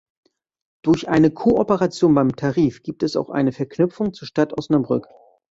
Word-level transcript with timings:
Durch 0.83 1.09
eine 1.09 1.29
Kooperation 1.29 2.15
beim 2.15 2.35
Tarif 2.35 2.81
gibt 2.81 3.03
es 3.03 3.15
auch 3.15 3.29
eine 3.29 3.51
Verknüpfung 3.51 4.13
zur 4.15 4.27
Stadt 4.27 4.51
Osnabrück. 4.57 5.07